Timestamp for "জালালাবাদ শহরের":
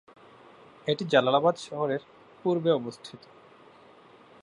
1.05-2.01